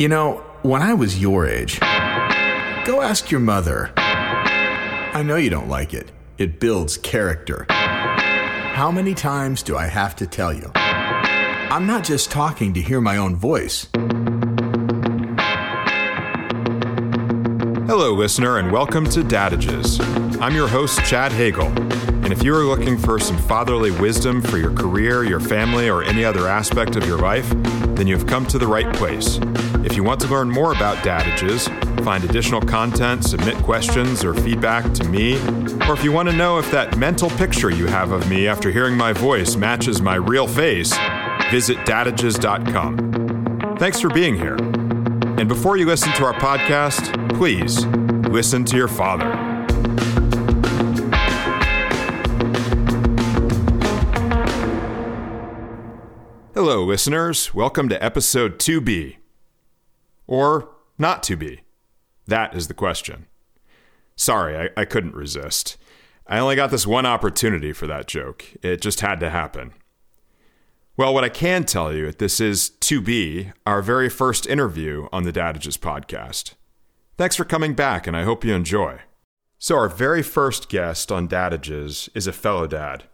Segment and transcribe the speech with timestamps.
[0.00, 3.92] You know, when I was your age, go ask your mother.
[3.98, 6.10] I know you don't like it.
[6.38, 7.66] It builds character.
[7.68, 10.72] How many times do I have to tell you?
[10.74, 13.88] I'm not just talking to hear my own voice.
[17.86, 20.00] Hello, listener, and welcome to Dadages.
[20.40, 21.66] I'm your host, Chad Hagel.
[22.24, 26.02] And if you are looking for some fatherly wisdom for your career, your family, or
[26.02, 27.50] any other aspect of your life,
[27.96, 29.38] then you've come to the right place.
[29.82, 31.68] If you want to learn more about Dadages,
[32.04, 35.36] find additional content, submit questions or feedback to me,
[35.88, 38.70] or if you want to know if that mental picture you have of me after
[38.70, 40.92] hearing my voice matches my real face,
[41.50, 43.76] visit dadages.com.
[43.78, 44.56] Thanks for being here.
[45.38, 47.86] And before you listen to our podcast, please
[48.30, 49.30] listen to your father.
[56.52, 57.54] Hello, listeners.
[57.54, 59.19] Welcome to episode 2B.
[60.30, 61.62] Or not to be?
[62.28, 63.26] That is the question.
[64.14, 65.76] Sorry, I, I couldn't resist.
[66.24, 68.44] I only got this one opportunity for that joke.
[68.62, 69.72] It just had to happen.
[70.96, 75.24] Well, what I can tell you, this is to be our very first interview on
[75.24, 76.54] the Dadages podcast.
[77.18, 79.00] Thanks for coming back, and I hope you enjoy.
[79.58, 83.04] So, our very first guest on Dadages is a fellow dad.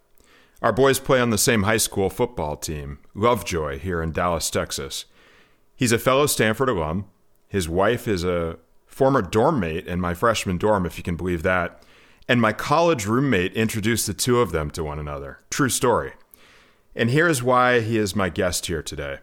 [0.61, 5.07] Our boys play on the same high school football team, Lovejoy, here in Dallas, Texas.
[5.77, 7.05] He's a fellow Stanford alum.
[7.49, 11.43] His wife is a former dorm mate in my freshman dorm, if you can believe
[11.43, 11.83] that.
[12.29, 15.41] And my college roommate introduced the two of them to one another.
[15.51, 16.13] True story.
[16.95, 19.19] And here's why he is my guest here today.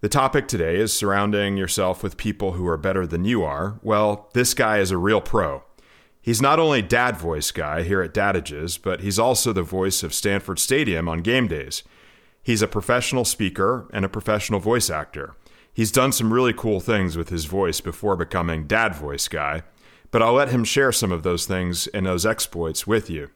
[0.00, 3.80] The topic today is surrounding yourself with people who are better than you are.
[3.82, 5.64] Well, this guy is a real pro.
[6.20, 10.12] He's not only dad voice guy here at Dadages, but he's also the voice of
[10.12, 11.82] Stanford Stadium on game days.
[12.42, 15.34] He's a professional speaker and a professional voice actor.
[15.76, 19.62] He's done some really cool things with his voice before becoming dad voice guy,
[20.10, 23.28] but I'll let him share some of those things and those exploits with you.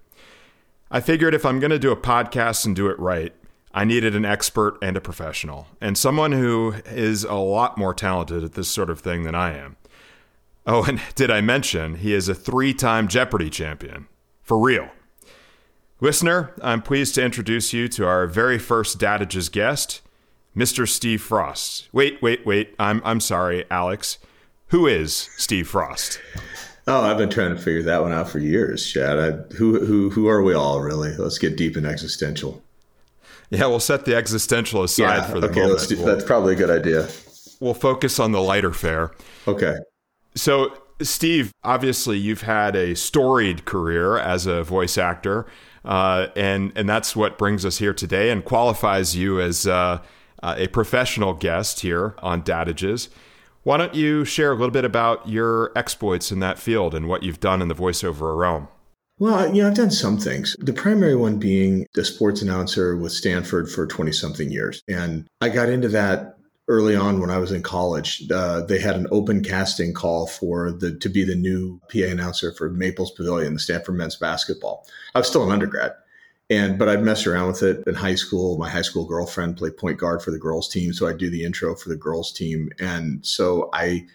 [0.90, 3.34] I figured if I'm going to do a podcast and do it right,
[3.74, 8.42] I needed an expert and a professional, and someone who is a lot more talented
[8.42, 9.76] at this sort of thing than I am.
[10.66, 14.08] Oh, and did I mention he is a three time Jeopardy champion?
[14.42, 14.88] For real.
[16.00, 20.00] Listener, I'm pleased to introduce you to our very first Dadages guest.
[20.56, 20.88] Mr.
[20.88, 21.88] Steve Frost.
[21.92, 22.74] Wait, wait, wait.
[22.78, 24.18] I'm I'm sorry, Alex.
[24.68, 26.20] Who is Steve Frost?
[26.86, 29.18] Oh, I've been trying to figure that one out for years, Chad.
[29.18, 31.16] I, who who who are we all really?
[31.16, 32.62] Let's get deep and existential.
[33.50, 35.88] Yeah, we'll set the existential aside yeah, for the okay, moment.
[35.88, 37.08] Do, we'll, that's probably a good idea.
[37.58, 39.10] We'll focus on the lighter fare.
[39.46, 39.76] Okay.
[40.36, 40.72] So,
[41.02, 45.46] Steve, obviously, you've had a storied career as a voice actor,
[45.84, 49.66] uh, and and that's what brings us here today and qualifies you as.
[49.66, 50.00] Uh,
[50.42, 53.08] uh, a professional guest here on Dadages.
[53.62, 57.22] Why don't you share a little bit about your exploits in that field and what
[57.22, 58.68] you've done in the voiceover realm?
[59.18, 60.56] Well, you know, I've done some things.
[60.60, 64.82] The primary one being the sports announcer with Stanford for 20 something years.
[64.88, 68.22] And I got into that early on when I was in college.
[68.30, 72.54] Uh, they had an open casting call for the to be the new PA announcer
[72.54, 74.86] for Maples Pavilion, the Stanford men's basketball.
[75.14, 75.92] I was still an undergrad.
[76.50, 78.58] And but I'd mess around with it in high school.
[78.58, 81.44] My high school girlfriend played point guard for the girls team, so I do the
[81.44, 82.70] intro for the girls team.
[82.80, 84.06] And so I,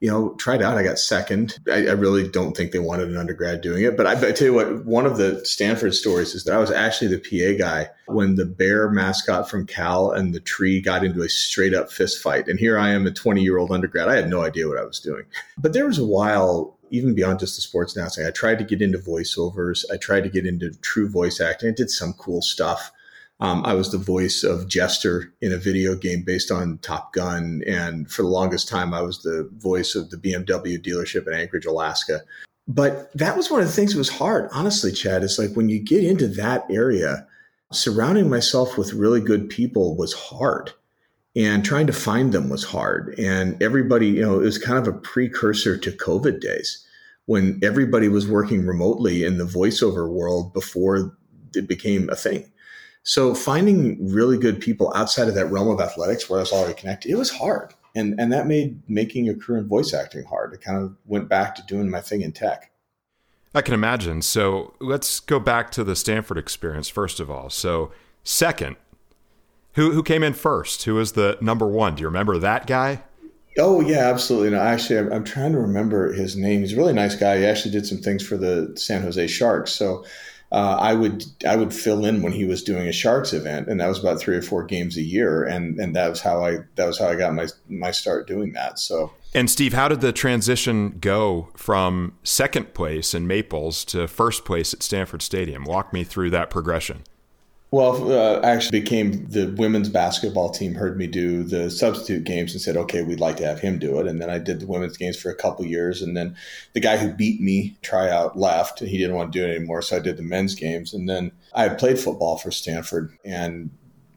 [0.00, 0.78] you know, tried out.
[0.78, 1.58] I got second.
[1.70, 3.94] I, I really don't think they wanted an undergrad doing it.
[3.94, 6.70] But I, I, tell you what, one of the Stanford stories is that I was
[6.70, 11.22] actually the PA guy when the bear mascot from Cal and the tree got into
[11.22, 12.48] a straight up fist fight.
[12.48, 14.08] And here I am, a 20 year old undergrad.
[14.08, 15.24] I had no idea what I was doing.
[15.58, 18.82] But there was a while even beyond just the sports announcing, I tried to get
[18.82, 19.84] into voiceovers.
[19.92, 21.70] I tried to get into true voice acting.
[21.70, 22.92] I did some cool stuff.
[23.40, 27.62] Um, I was the voice of Jester in a video game based on Top Gun.
[27.66, 31.66] And for the longest time, I was the voice of the BMW dealership in Anchorage,
[31.66, 32.22] Alaska.
[32.66, 35.22] But that was one of the things that was hard, honestly, Chad.
[35.22, 37.26] It's like when you get into that area,
[37.72, 40.72] surrounding myself with really good people was hard
[41.36, 43.14] and trying to find them was hard.
[43.18, 46.84] And everybody, you know, it was kind of a precursor to COVID days
[47.26, 51.14] when everybody was working remotely in the voiceover world before
[51.54, 52.50] it became a thing.
[53.02, 56.74] So finding really good people outside of that realm of athletics where I was already
[56.74, 57.74] connected, it was hard.
[57.94, 60.54] And, and that made making a career in voice acting hard.
[60.54, 62.70] It kind of went back to doing my thing in tech.
[63.54, 64.22] I can imagine.
[64.22, 67.48] So let's go back to the Stanford experience, first of all.
[67.48, 67.90] So,
[68.22, 68.76] second,
[69.76, 70.82] who who came in first?
[70.84, 71.94] Who was the number one?
[71.94, 73.02] Do you remember that guy?
[73.58, 74.50] Oh yeah, absolutely.
[74.50, 76.60] No, actually, I'm, I'm, trying to remember his name.
[76.60, 77.38] He's a really nice guy.
[77.38, 79.72] He actually did some things for the San Jose Sharks.
[79.72, 80.04] So
[80.52, 83.80] uh, I would I would fill in when he was doing a Sharks event, and
[83.80, 86.58] that was about three or four games a year, and and that was how I
[86.76, 88.78] that was how I got my my start doing that.
[88.78, 89.12] So.
[89.34, 94.72] And Steve, how did the transition go from second place in Maples to first place
[94.72, 95.64] at Stanford Stadium?
[95.64, 97.02] Walk me through that progression.
[97.76, 100.76] Well, uh, I actually became the women's basketball team.
[100.76, 104.00] Heard me do the substitute games and said, "Okay, we'd like to have him do
[104.00, 106.00] it." And then I did the women's games for a couple years.
[106.00, 106.34] And then
[106.72, 108.80] the guy who beat me tryout left.
[108.80, 110.94] And he didn't want to do it anymore, so I did the men's games.
[110.94, 113.68] And then I played football for Stanford, and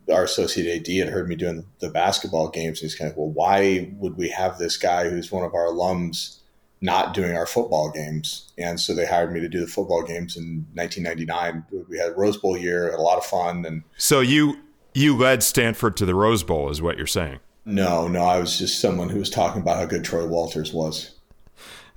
[0.10, 2.80] our associate AD had heard me doing the basketball games.
[2.80, 6.39] He's kind of, well, why would we have this guy who's one of our alums?
[6.82, 8.52] Not doing our football games.
[8.58, 11.86] And so they hired me to do the football games in 1999.
[11.90, 13.66] We had a Rose Bowl year, had a lot of fun.
[13.66, 14.60] And so you
[14.94, 17.40] you led Stanford to the Rose Bowl, is what you're saying?
[17.66, 21.16] No, no, I was just someone who was talking about how good Troy Walters was.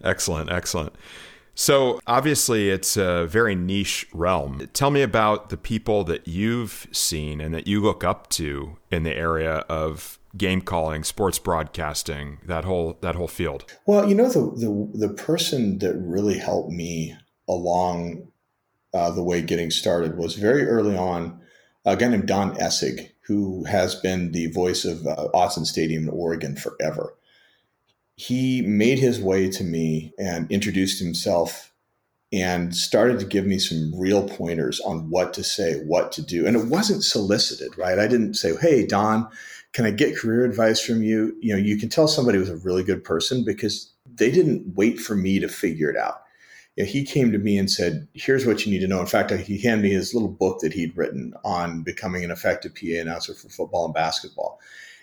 [0.04, 0.94] Excellent, excellent.
[1.54, 4.68] So obviously, it's a very niche realm.
[4.72, 9.02] Tell me about the people that you've seen and that you look up to in
[9.02, 13.64] the area of game calling, sports broadcasting, that whole that whole field?
[13.86, 17.16] Well, you know the the the person that really helped me
[17.48, 18.28] along
[18.94, 21.40] uh, the way getting started was very early on
[21.84, 26.10] a guy named Don Essig, who has been the voice of uh, Autzen Stadium in
[26.10, 27.14] Oregon forever.
[28.16, 31.72] He made his way to me and introduced himself
[32.32, 36.46] and started to give me some real pointers on what to say, what to do.
[36.46, 37.98] And it wasn't solicited, right?
[37.98, 39.28] I didn't say, "Hey, Don,
[39.72, 41.36] can I get career advice from you?
[41.40, 44.98] You know, you can tell somebody was a really good person because they didn't wait
[44.98, 46.22] for me to figure it out.
[46.76, 49.06] You know, he came to me and said, "Here's what you need to know." In
[49.06, 52.74] fact, uh, he handed me his little book that he'd written on becoming an effective
[52.74, 54.58] PA announcer for football and basketball.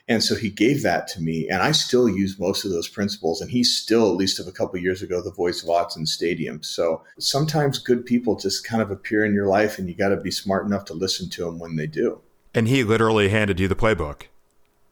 [0.09, 3.41] And so he gave that to me, and I still use most of those principles.
[3.41, 6.07] And he's still, at least of a couple of years ago, the voice of Autzen
[6.07, 6.63] Stadium.
[6.63, 10.17] So sometimes good people just kind of appear in your life, and you got to
[10.17, 12.21] be smart enough to listen to them when they do.
[12.55, 14.23] And he literally handed you the playbook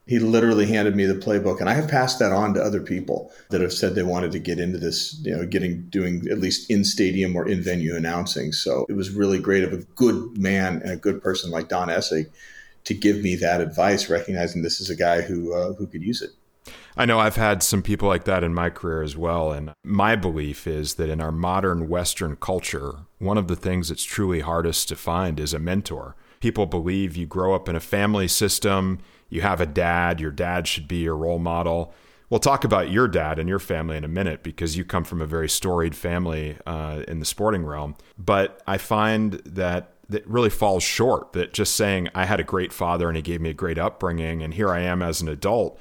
[0.08, 3.30] he literally handed me the playbook and i have passed that on to other people
[3.50, 6.68] that have said they wanted to get into this you know getting doing at least
[6.70, 10.80] in stadium or in venue announcing so it was really great of a good man
[10.82, 12.26] and a good person like don essig
[12.84, 16.22] to give me that advice recognizing this is a guy who uh, who could use
[16.22, 16.30] it
[16.96, 19.52] I know I've had some people like that in my career as well.
[19.52, 24.04] And my belief is that in our modern Western culture, one of the things that's
[24.04, 26.16] truly hardest to find is a mentor.
[26.40, 28.98] People believe you grow up in a family system,
[29.28, 31.94] you have a dad, your dad should be your role model.
[32.30, 35.22] We'll talk about your dad and your family in a minute because you come from
[35.22, 37.96] a very storied family uh, in the sporting realm.
[38.18, 41.32] But I find that that really falls short.
[41.32, 44.42] That just saying I had a great father and he gave me a great upbringing,
[44.42, 45.78] and here I am as an adult.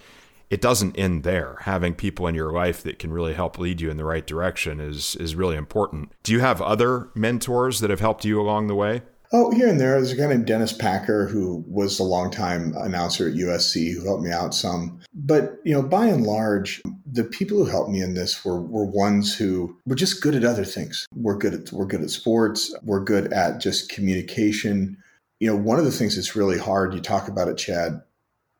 [0.49, 1.57] It doesn't end there.
[1.61, 4.79] Having people in your life that can really help lead you in the right direction
[4.79, 6.11] is is really important.
[6.23, 9.01] Do you have other mentors that have helped you along the way?
[9.33, 9.91] Oh, here and there.
[9.91, 14.23] There's a guy named Dennis Packer who was a longtime announcer at USC who helped
[14.23, 15.01] me out some.
[15.13, 18.85] But, you know, by and large, the people who helped me in this were, were
[18.85, 21.05] ones who were just good at other things.
[21.13, 22.73] We're good at we're good at sports.
[22.83, 24.97] We're good at just communication.
[25.41, 28.01] You know, one of the things that's really hard, you talk about it, Chad,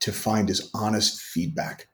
[0.02, 1.88] to find is honest feedback,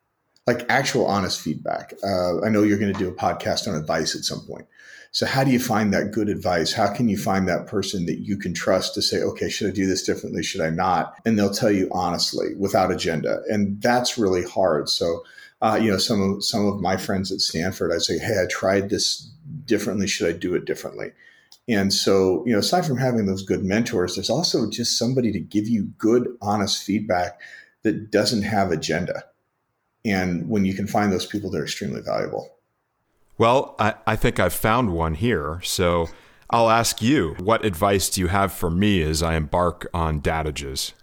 [0.47, 1.93] like actual honest feedback.
[2.03, 4.65] Uh, I know you're going to do a podcast on advice at some point.
[5.13, 6.73] So how do you find that good advice?
[6.73, 9.71] How can you find that person that you can trust to say, okay, should I
[9.71, 10.41] do this differently?
[10.41, 11.13] Should I not?
[11.23, 13.43] And they'll tell you honestly without agenda.
[13.47, 14.89] And that's really hard.
[14.89, 15.23] So,
[15.61, 18.47] uh, you know, some of, some of my friends at Stanford, I'd say, Hey, I
[18.49, 19.29] tried this
[19.65, 20.07] differently.
[20.07, 21.11] Should I do it differently?
[21.67, 25.39] And so, you know, aside from having those good mentors, there's also just somebody to
[25.39, 27.39] give you good, honest feedback
[27.83, 29.23] that doesn't have agenda.
[30.03, 32.52] And when you can find those people, they're extremely valuable.
[33.37, 35.59] Well, I, I think I've found one here.
[35.63, 36.09] So
[36.49, 40.93] I'll ask you, what advice do you have for me as I embark on Dadages?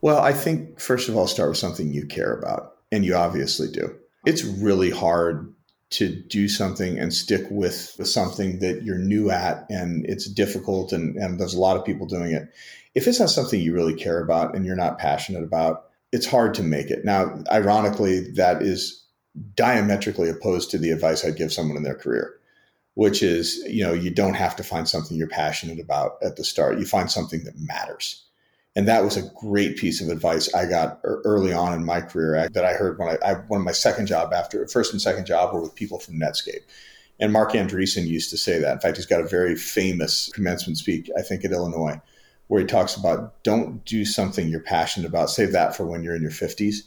[0.00, 3.68] Well, I think first of all, start with something you care about, and you obviously
[3.70, 3.96] do.
[4.26, 5.52] It's really hard
[5.90, 11.16] to do something and stick with something that you're new at and it's difficult and,
[11.16, 12.52] and there's a lot of people doing it.
[12.94, 16.52] If it's not something you really care about and you're not passionate about, it's hard
[16.54, 17.04] to make it.
[17.04, 19.02] Now, ironically, that is
[19.54, 22.38] diametrically opposed to the advice I'd give someone in their career,
[22.94, 26.44] which is, you know, you don't have to find something you're passionate about at the
[26.44, 26.78] start.
[26.78, 28.24] You find something that matters.
[28.76, 32.48] And that was a great piece of advice I got early on in my career
[32.48, 35.26] that I heard when I, I one of my second job after first and second
[35.26, 36.62] job were with people from Netscape.
[37.20, 38.74] And Marc Andreessen used to say that.
[38.74, 42.00] In fact, he's got a very famous commencement speech, I think, at Illinois,
[42.46, 45.30] where he talks about don't do something you're passionate about.
[45.30, 46.82] Save that for when you're in your 50s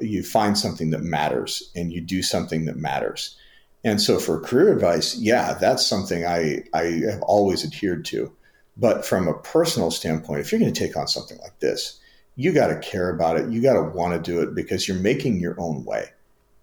[0.00, 3.36] you find something that matters and you do something that matters.
[3.84, 8.32] And so for career advice, yeah, that's something I, I have always adhered to.
[8.76, 11.98] But from a personal standpoint, if you're going to take on something like this,
[12.36, 13.50] you got to care about it.
[13.50, 16.10] You got to want to do it because you're making your own way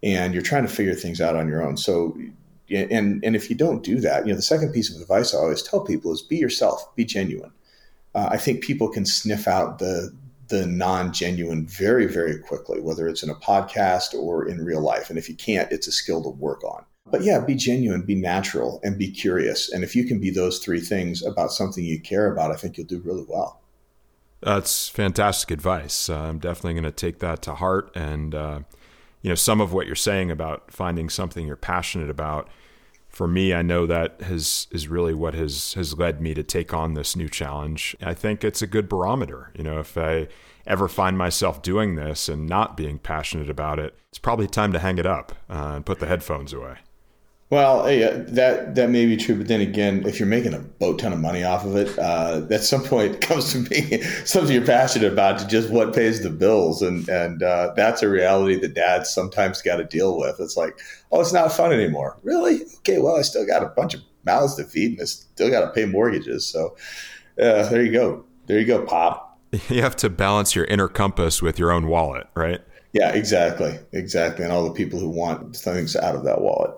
[0.01, 1.77] and you're trying to figure things out on your own.
[1.77, 2.17] So,
[2.71, 5.37] and and if you don't do that, you know, the second piece of advice I
[5.39, 7.51] always tell people is be yourself, be genuine.
[8.15, 10.11] Uh, I think people can sniff out the
[10.49, 15.09] the non-genuine very very quickly, whether it's in a podcast or in real life.
[15.09, 16.85] And if you can't, it's a skill to work on.
[17.11, 19.71] But yeah, be genuine, be natural, and be curious.
[19.71, 22.77] And if you can be those three things about something you care about, I think
[22.77, 23.61] you'll do really well.
[24.41, 26.09] That's fantastic advice.
[26.09, 27.91] Uh, I'm definitely going to take that to heart.
[27.95, 28.59] And, uh,
[29.21, 32.47] you know, some of what you're saying about finding something you're passionate about,
[33.09, 36.73] for me, I know that has is really what has has led me to take
[36.73, 37.95] on this new challenge.
[38.01, 39.51] I think it's a good barometer.
[39.55, 40.27] You know, if I
[40.65, 44.79] ever find myself doing this and not being passionate about it, it's probably time to
[44.79, 46.77] hang it up uh, and put the headphones away.
[47.51, 50.99] Well, yeah, that that may be true, but then again, if you're making a boat
[50.99, 54.53] ton of money off of it, uh, at some point it comes to being something
[54.53, 58.55] you're passionate about to just what pays the bills, and and uh, that's a reality
[58.59, 60.39] that dads sometimes got to deal with.
[60.39, 60.79] It's like,
[61.11, 62.19] oh, it's not fun anymore.
[62.21, 62.61] Really?
[62.79, 65.61] Okay, well, I still got a bunch of mouths to feed, and I still got
[65.61, 66.45] to pay mortgages.
[66.45, 66.77] So
[67.41, 69.25] uh, there you go, there you go, pop.
[69.69, 72.61] You have to balance your inner compass with your own wallet, right?
[72.93, 76.75] Yeah, exactly, exactly, and all the people who want things out of that wallet.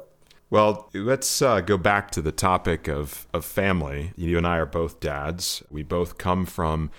[0.52, 4.12] Well, let's uh, go back to the topic of, of family.
[4.18, 5.64] You and I are both dads.
[5.72, 6.92] We both come from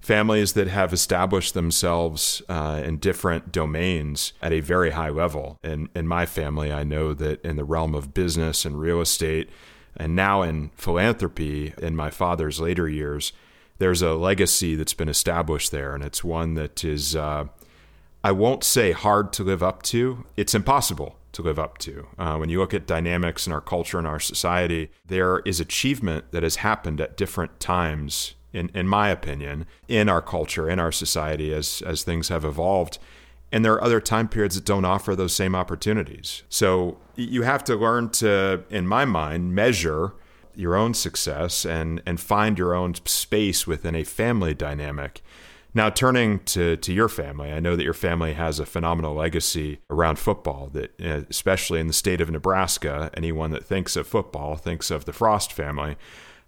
[0.00, 5.58] families that have established themselves uh, in different domains at a very high level.
[5.64, 9.50] And in my family, I know that in the realm of business and real estate,
[9.96, 13.32] and now in philanthropy in my father's later years,
[13.78, 15.96] there's a legacy that's been established there.
[15.96, 17.46] And it's one that is, uh,
[18.22, 22.06] I won't say hard to live up to, it's impossible to live up to.
[22.18, 26.32] Uh, when you look at dynamics in our culture and our society, there is achievement
[26.32, 30.92] that has happened at different times, in, in my opinion, in our culture, in our
[30.92, 32.98] society as, as things have evolved.
[33.52, 36.44] And there are other time periods that don't offer those same opportunities.
[36.48, 40.14] So you have to learn to, in my mind, measure
[40.54, 45.22] your own success and, and find your own space within a family dynamic
[45.72, 49.78] now, turning to, to your family, I know that your family has a phenomenal legacy
[49.88, 54.56] around football, that uh, especially in the state of Nebraska, anyone that thinks of football
[54.56, 55.96] thinks of the Frost family.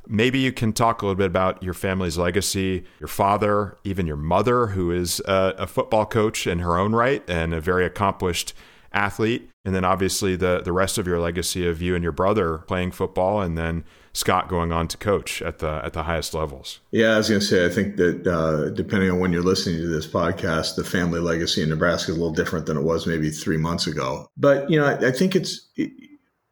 [0.08, 4.16] Maybe you can talk a little bit about your family's legacy, your father, even your
[4.16, 8.52] mother, who is a, a football coach in her own right and a very accomplished
[8.92, 9.48] athlete.
[9.64, 12.90] And then obviously the, the rest of your legacy of you and your brother playing
[12.90, 16.80] football and then Scott going on to coach at the at the highest levels.
[16.90, 19.78] Yeah, I was going to say I think that uh, depending on when you're listening
[19.78, 23.06] to this podcast, the family legacy in Nebraska is a little different than it was
[23.06, 24.26] maybe three months ago.
[24.36, 25.90] But you know, I, I think it's it,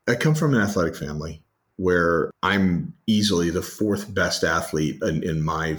[0.08, 1.42] I come from an athletic family
[1.76, 5.78] where I'm easily the fourth best athlete in, in my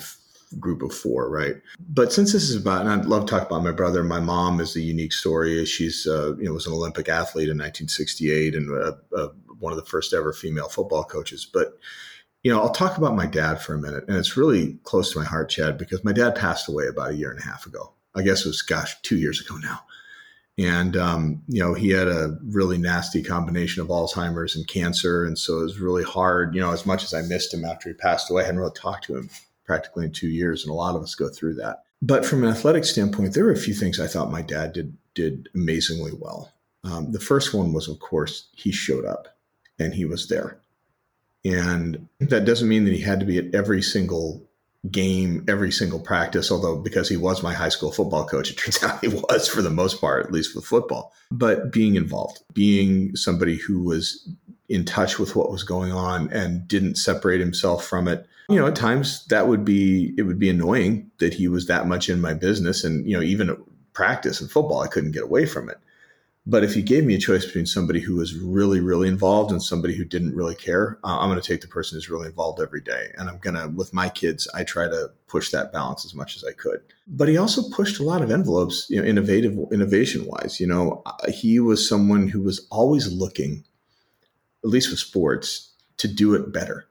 [0.59, 1.55] group of four, right?
[1.79, 4.03] But since this is about, and I'd love to talk about my brother.
[4.03, 5.63] My mom is a unique story.
[5.65, 9.29] She's, uh, you know, was an Olympic athlete in 1968 and uh, uh,
[9.61, 11.47] one of the first ever female football coaches.
[11.51, 11.77] But
[12.43, 15.19] you know, I'll talk about my dad for a minute, and it's really close to
[15.19, 17.93] my heart, Chad, because my dad passed away about a year and a half ago.
[18.15, 19.81] I guess it was, gosh, two years ago now.
[20.57, 25.37] And um, you know, he had a really nasty combination of Alzheimer's and cancer, and
[25.37, 26.53] so it was really hard.
[26.53, 28.73] You know, as much as I missed him after he passed away, I hadn't really
[28.75, 29.29] talked to him
[29.65, 31.83] practically in two years, and a lot of us go through that.
[32.01, 34.97] But from an athletic standpoint, there were a few things I thought my dad did
[35.13, 36.51] did amazingly well.
[36.83, 39.27] Um, the first one was, of course, he showed up
[39.79, 40.59] and he was there.
[41.43, 44.47] And that doesn't mean that he had to be at every single
[44.89, 48.81] game, every single practice, although because he was my high school football coach, it turns
[48.83, 51.13] out he was for the most part, at least with football.
[51.31, 54.27] But being involved, being somebody who was
[54.69, 58.25] in touch with what was going on and didn't separate himself from it.
[58.49, 61.87] You know, at times that would be it would be annoying that he was that
[61.87, 63.57] much in my business and you know, even at
[63.93, 65.77] practice and football, I couldn't get away from it.
[66.45, 69.61] But if you gave me a choice between somebody who was really, really involved and
[69.61, 72.59] somebody who didn't really care, uh, I'm going to take the person who's really involved
[72.59, 73.11] every day.
[73.15, 76.35] And I'm going to, with my kids, I try to push that balance as much
[76.35, 76.81] as I could.
[77.05, 80.59] But he also pushed a lot of envelopes, you know, innovative, innovation wise.
[80.59, 83.63] You know, uh, he was someone who was always looking,
[84.63, 86.87] at least with sports, to do it better.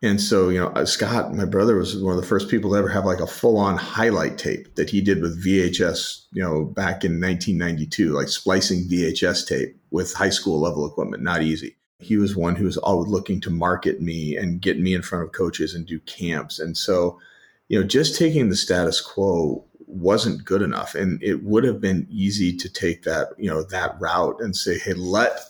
[0.00, 2.76] And so, you know, uh, Scott, my brother, was one of the first people to
[2.76, 6.64] ever have like a full on highlight tape that he did with VHS, you know,
[6.64, 11.24] back in 1992, like splicing VHS tape with high school level equipment.
[11.24, 11.76] Not easy.
[11.98, 15.24] He was one who was always looking to market me and get me in front
[15.24, 16.60] of coaches and do camps.
[16.60, 17.18] And so,
[17.66, 20.94] you know, just taking the status quo wasn't good enough.
[20.94, 24.78] And it would have been easy to take that, you know, that route and say,
[24.78, 25.40] hey, let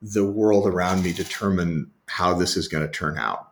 [0.00, 3.51] the world around me determine how this is going to turn out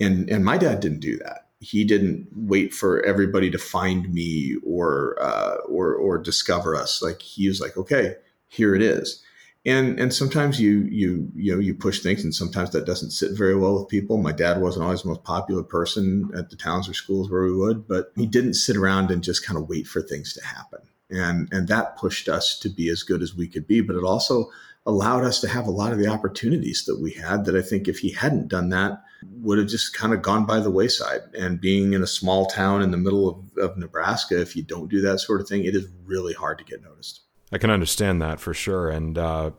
[0.00, 1.48] And and my dad didn't do that.
[1.60, 7.02] He didn't wait for everybody to find me or uh, or or discover us.
[7.02, 8.16] Like he was like, okay,
[8.48, 9.22] here it is.
[9.64, 13.32] And and sometimes you you you know you push things, and sometimes that doesn't sit
[13.36, 14.16] very well with people.
[14.18, 17.54] My dad wasn't always the most popular person at the towns or schools where we
[17.54, 20.80] would, but he didn't sit around and just kind of wait for things to happen.
[21.10, 23.80] And and that pushed us to be as good as we could be.
[23.80, 24.50] But it also
[24.86, 27.88] allowed us to have a lot of the opportunities that we had that I think
[27.88, 29.02] if he hadn't done that
[29.40, 31.22] would have just kind of gone by the wayside.
[31.36, 34.88] And being in a small town in the middle of, of Nebraska, if you don't
[34.88, 37.22] do that sort of thing, it is really hard to get noticed.
[37.50, 38.88] I can understand that for sure.
[38.88, 39.50] And, uh,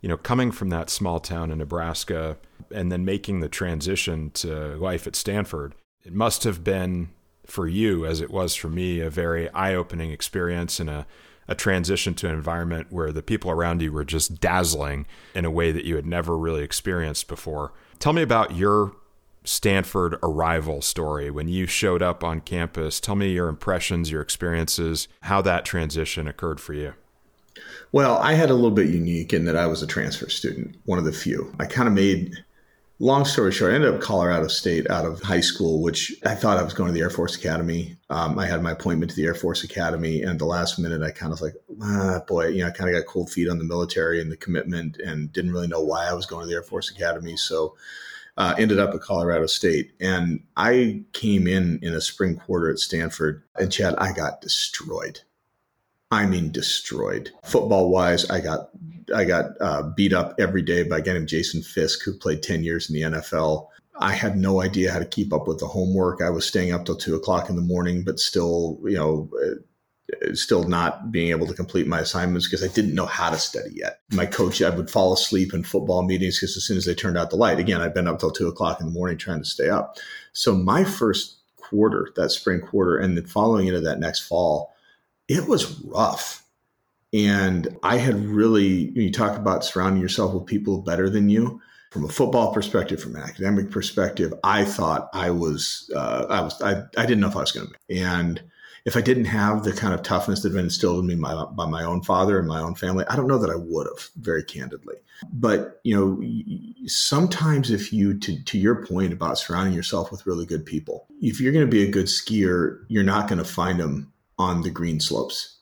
[0.00, 2.36] you know, coming from that small town in Nebraska
[2.70, 5.74] and then making the transition to life at Stanford,
[6.04, 7.10] it must have been
[7.44, 11.06] for you, as it was for me, a very eye opening experience and a
[11.48, 15.50] a transition to an environment where the people around you were just dazzling in a
[15.50, 17.72] way that you had never really experienced before.
[17.98, 18.92] Tell me about your
[19.44, 23.00] Stanford arrival story when you showed up on campus.
[23.00, 26.94] Tell me your impressions, your experiences, how that transition occurred for you.
[27.92, 30.98] Well, I had a little bit unique in that I was a transfer student, one
[30.98, 31.54] of the few.
[31.58, 32.34] I kind of made
[32.98, 36.58] long story short, I ended up Colorado State out of high school, which I thought
[36.58, 37.96] I was going to the Air Force Academy.
[38.08, 41.10] Um, I had my appointment to the Air Force Academy, and the last minute, I
[41.10, 43.64] kind of like, ah, boy, you know, I kind of got cold feet on the
[43.64, 46.62] military and the commitment, and didn't really know why I was going to the Air
[46.62, 47.36] Force Academy.
[47.36, 47.76] So,
[48.38, 52.78] uh, ended up at Colorado State, and I came in in a spring quarter at
[52.78, 55.20] Stanford, and Chad, I got destroyed.
[56.10, 57.30] I mean, destroyed.
[57.44, 58.70] Football wise, I got
[59.14, 62.42] I got uh, beat up every day by a guy named Jason Fisk, who played
[62.42, 63.68] ten years in the NFL.
[63.98, 66.20] I had no idea how to keep up with the homework.
[66.20, 70.34] I was staying up till two o'clock in the morning, but still, you know, uh,
[70.34, 73.70] still not being able to complete my assignments because I didn't know how to study
[73.74, 74.00] yet.
[74.12, 77.18] My coach, I would fall asleep in football meetings because as soon as they turned
[77.18, 79.44] out the light, again, I'd been up till two o'clock in the morning trying to
[79.44, 79.96] stay up.
[80.32, 84.75] So my first quarter, that spring quarter, and then following into that next fall,
[85.28, 86.42] it was rough.
[87.12, 91.60] And I had really, you talk about surrounding yourself with people better than you.
[91.92, 96.60] From a football perspective, from an academic perspective, I thought I was, uh, I was,
[96.60, 98.00] I, I didn't know if I was going to be.
[98.00, 98.42] And
[98.84, 101.44] if I didn't have the kind of toughness that had been instilled in me by,
[101.56, 104.10] by my own father and my own family, I don't know that I would have,
[104.16, 104.96] very candidly.
[105.32, 110.44] But you know, sometimes if you, to to your point about surrounding yourself with really
[110.44, 113.80] good people, if you're going to be a good skier, you're not going to find
[113.80, 115.58] them on the green slopes.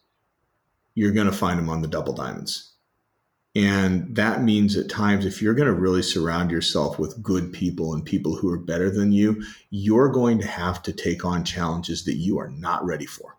[0.94, 2.74] You're going to find them on the double diamonds.
[3.56, 7.94] And that means at times, if you're going to really surround yourself with good people
[7.94, 12.04] and people who are better than you, you're going to have to take on challenges
[12.04, 13.36] that you are not ready for.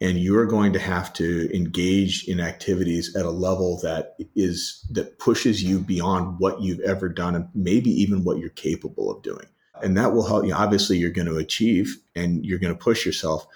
[0.00, 5.18] And you're going to have to engage in activities at a level that is, that
[5.18, 9.46] pushes you beyond what you've ever done and maybe even what you're capable of doing.
[9.80, 10.54] And that will help you.
[10.54, 13.46] Obviously, you're going to achieve and you're going to push yourself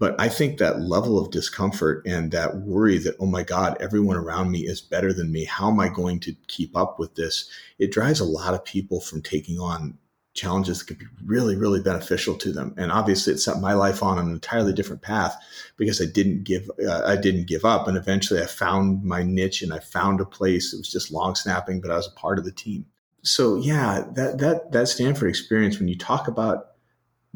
[0.00, 4.16] but I think that level of discomfort and that worry that, oh my God, everyone
[4.16, 5.44] around me is better than me.
[5.44, 7.50] How am I going to keep up with this?
[7.78, 9.98] It drives a lot of people from taking on
[10.32, 12.74] challenges that could be really, really beneficial to them.
[12.78, 15.36] And obviously, it set my life on an entirely different path
[15.76, 17.86] because I didn't give, uh, I didn't give up.
[17.86, 20.72] And eventually, I found my niche and I found a place.
[20.72, 22.86] It was just long snapping, but I was a part of the team.
[23.22, 26.68] So yeah, that that that Stanford experience, when you talk about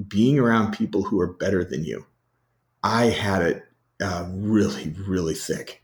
[0.09, 2.07] being around people who are better than you,
[2.85, 3.65] I had it
[4.01, 5.83] uh, really, really thick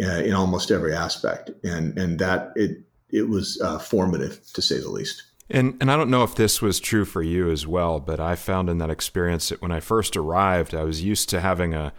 [0.00, 4.78] uh, in almost every aspect, and and that it it was uh, formative to say
[4.78, 5.22] the least.
[5.48, 8.36] And and I don't know if this was true for you as well, but I
[8.36, 11.94] found in that experience that when I first arrived, I was used to having a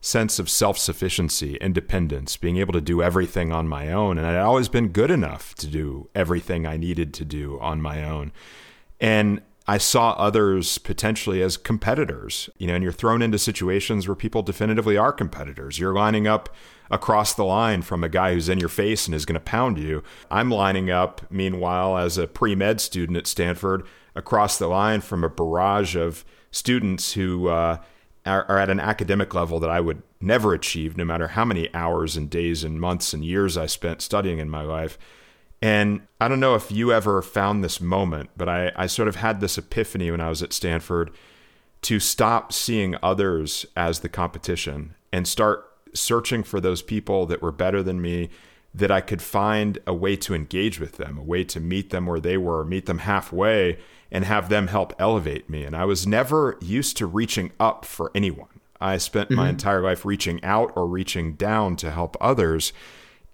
[0.00, 4.36] sense of self sufficiency, independence, being able to do everything on my own, and I'd
[4.36, 8.30] always been good enough to do everything I needed to do on my own.
[9.00, 14.16] And I saw others potentially as competitors, you know, and you're thrown into situations where
[14.16, 15.78] people definitively are competitors.
[15.78, 16.48] You're lining up
[16.90, 19.78] across the line from a guy who's in your face and is going to pound
[19.78, 20.02] you.
[20.30, 25.22] I'm lining up, meanwhile, as a pre med student at Stanford, across the line from
[25.22, 27.78] a barrage of students who uh,
[28.26, 31.72] are, are at an academic level that I would never achieve, no matter how many
[31.72, 34.98] hours and days and months and years I spent studying in my life.
[35.62, 39.16] And I don't know if you ever found this moment, but I, I sort of
[39.16, 41.12] had this epiphany when I was at Stanford
[41.82, 47.52] to stop seeing others as the competition and start searching for those people that were
[47.52, 48.30] better than me
[48.74, 52.06] that I could find a way to engage with them, a way to meet them
[52.06, 53.78] where they were, meet them halfway,
[54.10, 55.64] and have them help elevate me.
[55.64, 58.48] And I was never used to reaching up for anyone.
[58.80, 59.36] I spent mm-hmm.
[59.36, 62.72] my entire life reaching out or reaching down to help others.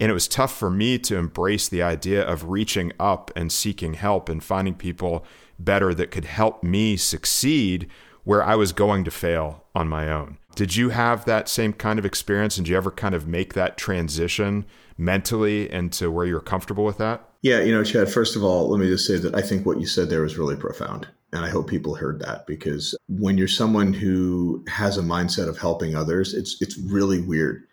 [0.00, 3.94] And it was tough for me to embrace the idea of reaching up and seeking
[3.94, 5.24] help and finding people
[5.58, 7.88] better that could help me succeed
[8.24, 10.38] where I was going to fail on my own.
[10.54, 12.56] Did you have that same kind of experience?
[12.56, 16.98] And did you ever kind of make that transition mentally into where you're comfortable with
[16.98, 17.28] that?
[17.42, 19.80] Yeah, you know, Chad, first of all, let me just say that I think what
[19.80, 21.06] you said there was really profound.
[21.32, 25.58] And I hope people heard that because when you're someone who has a mindset of
[25.58, 27.67] helping others, it's it's really weird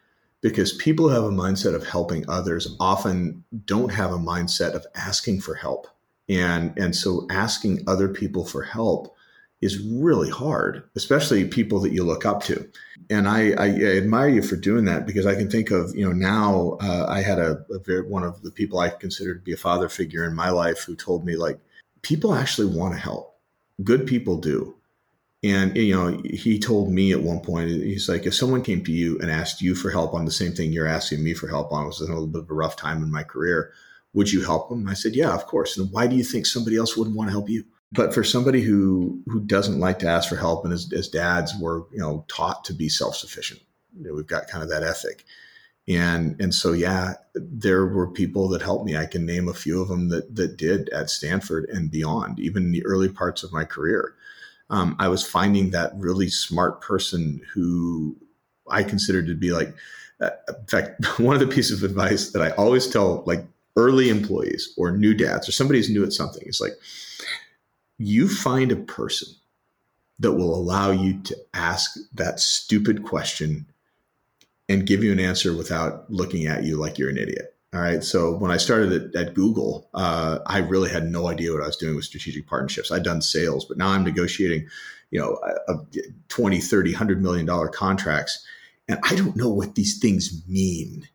[0.45, 4.85] because people who have a mindset of helping others often don't have a mindset of
[4.93, 5.87] asking for help.
[6.29, 9.15] And and so asking other people for help
[9.61, 12.69] is really hard, especially people that you look up to.
[13.09, 16.13] And I, I, admire you for doing that because I can think of, you know,
[16.13, 19.53] now uh, I had a, a very, one of the people I consider to be
[19.53, 21.59] a father figure in my life who told me like,
[22.03, 23.35] people actually want to help.
[23.83, 24.74] Good people do.
[25.45, 28.91] And, you know, he told me at one point, he's like, if someone came to
[28.91, 31.71] you and asked you for help on the same thing you're asking me for help
[31.71, 33.71] on, it was a little bit of a rough time in my career.
[34.13, 34.87] Would you help them?
[34.87, 35.77] I said, yeah, of course.
[35.77, 37.65] And why do you think somebody else wouldn't want to help you?
[37.91, 41.53] but for somebody who who doesn't like to ask for help and as, as dads
[41.59, 43.61] were you know taught to be self-sufficient
[43.97, 45.23] you know, we've got kind of that ethic
[45.87, 49.81] and and so yeah there were people that helped me i can name a few
[49.81, 53.53] of them that that did at stanford and beyond even in the early parts of
[53.53, 54.15] my career
[54.69, 58.15] um, i was finding that really smart person who
[58.69, 59.73] i considered to be like
[60.21, 63.45] uh, in fact one of the pieces of advice that i always tell like
[63.77, 66.73] early employees or new dads or somebody who's new at something is like
[67.97, 69.27] you find a person
[70.19, 73.65] that will allow you to ask that stupid question
[74.69, 77.54] and give you an answer without looking at you like you're an idiot.
[77.75, 78.01] All right.
[78.01, 81.67] So when I started at, at Google, uh, I really had no idea what I
[81.67, 82.89] was doing with strategic partnerships.
[82.89, 84.69] I'd done sales, but now I'm negotiating,
[85.11, 85.85] you know, a, a
[86.29, 88.45] 20, 30, 100 million dollar contracts.
[88.87, 91.09] And I don't know what these things mean.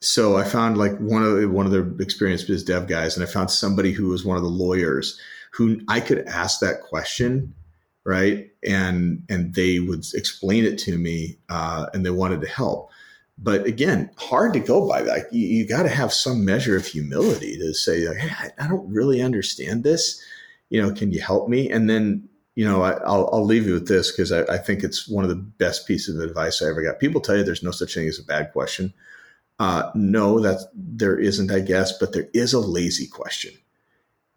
[0.00, 3.22] So I found like one of the, one of the experienced biz dev guys, and
[3.22, 5.20] I found somebody who was one of the lawyers
[5.52, 7.54] who I could ask that question,
[8.04, 8.50] right?
[8.66, 12.90] And and they would explain it to me, uh, and they wanted to help.
[13.36, 15.32] But again, hard to go by that.
[15.32, 18.88] You, you got to have some measure of humility to say, like, "Hey, I, don't
[18.88, 20.22] really understand this.
[20.70, 23.74] You know, can you help me?" And then you know, I, will I'll leave you
[23.74, 26.68] with this because I, I, think it's one of the best pieces of advice I
[26.68, 27.00] ever got.
[27.00, 28.94] People tell you there's no such thing as a bad question.
[29.58, 33.54] Uh, no, that there isn't, I guess, but there is a lazy question.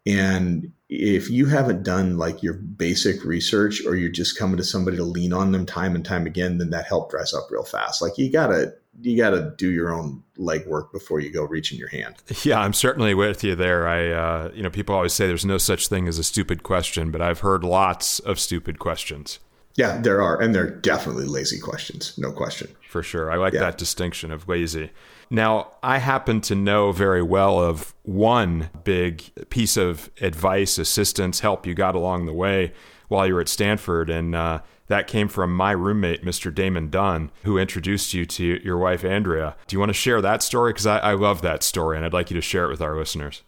[0.06, 4.96] And if you haven't done like your basic research or you're just coming to somebody
[4.96, 8.00] to lean on them time and time again, then that help dries up real fast.
[8.00, 12.16] Like you gotta you gotta do your own legwork before you go reaching your hand.
[12.42, 13.86] Yeah, I'm certainly with you there.
[13.86, 17.10] I uh, you know people always say there's no such thing as a stupid question,
[17.10, 19.40] but I've heard lots of stupid questions.
[19.74, 22.68] Yeah, there are, and they're definitely lazy questions, no question.
[22.88, 23.60] For sure, I like yeah.
[23.60, 24.90] that distinction of lazy.
[25.30, 31.66] Now, I happen to know very well of one big piece of advice, assistance, help
[31.66, 32.72] you got along the way
[33.08, 34.08] while you were at Stanford.
[34.08, 36.54] And uh, that came from my roommate, Mr.
[36.54, 39.54] Damon Dunn, who introduced you to your wife, Andrea.
[39.66, 40.72] Do you want to share that story?
[40.72, 42.96] Because I, I love that story and I'd like you to share it with our
[42.96, 43.42] listeners.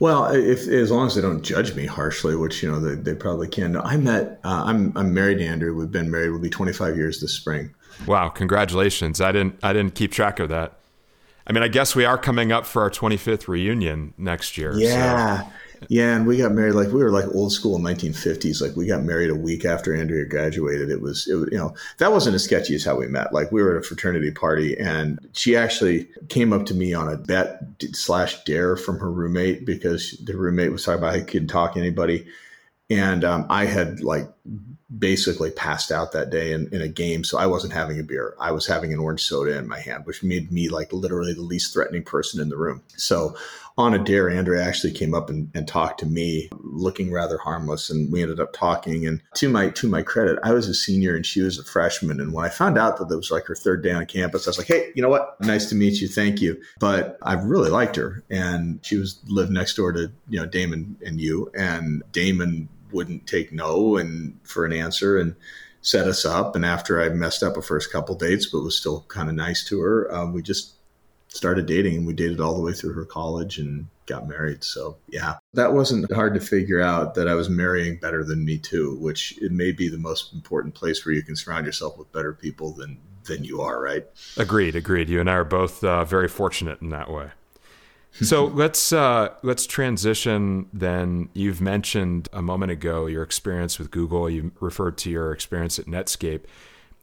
[0.00, 3.14] Well, if as long as they don't judge me harshly, which you know they, they
[3.16, 3.76] probably can.
[3.76, 4.38] I met.
[4.44, 5.72] Uh, I'm I'm married to Andrea.
[5.72, 6.30] We've been married.
[6.30, 7.74] We'll be 25 years this spring.
[8.06, 8.28] Wow!
[8.28, 9.20] Congratulations.
[9.20, 10.78] I didn't I didn't keep track of that.
[11.48, 14.72] I mean, I guess we are coming up for our 25th reunion next year.
[14.76, 15.42] Yeah.
[15.42, 15.48] So.
[15.88, 18.60] Yeah, and we got married like we were like old school in 1950s.
[18.60, 20.90] Like we got married a week after Andrea graduated.
[20.90, 23.32] It was, it you know, that wasn't as sketchy as how we met.
[23.32, 27.08] Like we were at a fraternity party, and she actually came up to me on
[27.08, 31.48] a bet slash dare from her roommate because the roommate was talking about I couldn't
[31.48, 32.26] talk to anybody,
[32.90, 34.28] and um, I had like
[34.96, 37.22] basically passed out that day in, in a game.
[37.22, 38.34] So I wasn't having a beer.
[38.40, 41.42] I was having an orange soda in my hand, which made me like literally the
[41.42, 42.82] least threatening person in the room.
[42.96, 43.36] So
[43.76, 47.90] on a dare, Andrea actually came up and, and talked to me looking rather harmless.
[47.90, 49.06] And we ended up talking.
[49.06, 52.18] And to my, to my credit, I was a senior and she was a freshman.
[52.18, 54.50] And when I found out that it was like her third day on campus, I
[54.50, 55.40] was like, Hey, you know what?
[55.40, 56.08] Nice to meet you.
[56.08, 56.60] Thank you.
[56.80, 58.24] But I really liked her.
[58.30, 63.26] And she was lived next door to, you know, Damon and you and Damon wouldn't
[63.26, 65.34] take no and for an answer and
[65.82, 66.56] set us up.
[66.56, 69.64] And after I messed up a first couple dates, but was still kind of nice
[69.66, 70.74] to her, um, we just
[71.28, 74.64] started dating and we dated all the way through her college and got married.
[74.64, 78.58] So yeah, that wasn't hard to figure out that I was marrying better than me
[78.58, 82.10] too, which it may be the most important place where you can surround yourself with
[82.12, 84.06] better people than than you are, right?
[84.38, 85.10] Agreed, agreed.
[85.10, 87.30] You and I are both uh, very fortunate in that way
[88.12, 90.68] so let's uh, let's transition.
[90.72, 94.28] Then you've mentioned a moment ago your experience with Google.
[94.28, 96.42] You referred to your experience at Netscape.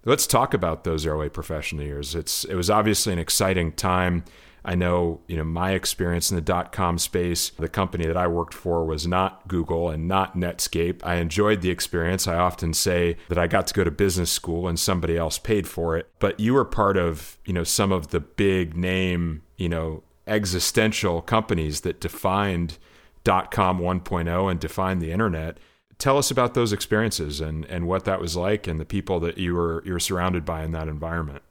[0.04, 2.16] Let's talk about those early professional years.
[2.16, 4.24] It's it was obviously an exciting time.
[4.68, 8.26] I know, you know, my experience in the dot com space, the company that I
[8.26, 11.02] worked for was not Google and not Netscape.
[11.04, 12.28] I enjoyed the experience.
[12.28, 15.68] I often say that I got to go to business school and somebody else paid
[15.68, 16.10] for it.
[16.18, 21.22] But you were part of, you know, some of the big name, you know, existential
[21.22, 22.78] companies that defined
[23.24, 25.58] dot com 1.0 and defined the internet.
[25.98, 29.38] Tell us about those experiences and, and what that was like and the people that
[29.38, 31.42] you were you were surrounded by in that environment.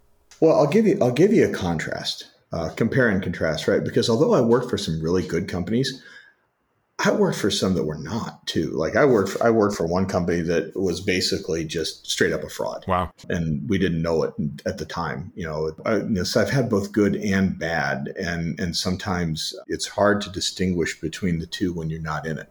[0.40, 3.82] Well, I'll give you I'll give you a contrast uh, compare and contrast, right?
[3.82, 6.02] Because although I worked for some really good companies,
[6.98, 8.70] I worked for some that were not too.
[8.70, 12.44] Like I worked, for, I worked for one company that was basically just straight up
[12.44, 12.84] a fraud.
[12.86, 13.10] Wow!
[13.28, 15.32] And we didn't know it at the time.
[15.34, 19.54] You know, I, you know, so I've had both good and bad, and and sometimes
[19.66, 22.48] it's hard to distinguish between the two when you're not in it.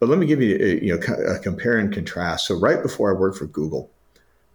[0.00, 2.46] But let me give you, a, you know, a compare and contrast.
[2.46, 3.90] So right before I worked for Google,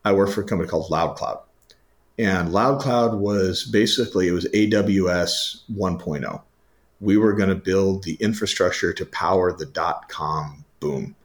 [0.03, 1.41] I worked for a company called LoudCloud.
[2.17, 6.41] And LoudCloud was basically it was AWS 1.0.
[6.99, 11.15] We were going to build the infrastructure to power the dot com boom.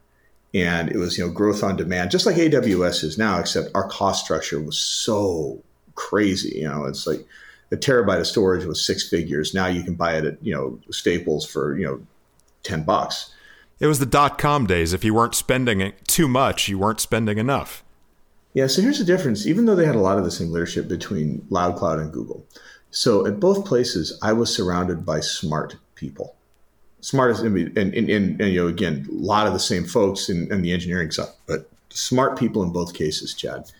[0.54, 3.86] And it was, you know, growth on demand, just like AWS is now, except our
[3.88, 5.62] cost structure was so
[5.94, 6.60] crazy.
[6.60, 7.26] You know, it's like
[7.70, 9.52] a terabyte of storage was six figures.
[9.52, 12.00] Now you can buy it at, you know, Staples for, you know,
[12.62, 13.32] 10 bucks.
[13.78, 14.92] It was the dot com days.
[14.92, 17.84] If you weren't spending too much, you weren't spending enough.
[18.54, 19.46] Yeah, so here's the difference.
[19.46, 22.44] Even though they had a lot of the same leadership between LoudCloud and Google,
[22.98, 26.34] so at both places, I was surrounded by smart people.
[27.00, 30.28] Smart as, and, and, and, and, you know, again, a lot of the same folks
[30.28, 33.70] in, in the engineering side, but smart people in both cases, Chad.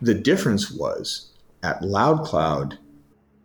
[0.00, 1.30] The difference was
[1.62, 2.76] at LoudCloud,